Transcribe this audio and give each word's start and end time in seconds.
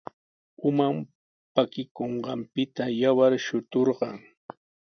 Uman 0.67 0.95
pakikunqanpita 1.55 2.85
yawar 3.01 3.33
shuturqan. 3.45 4.17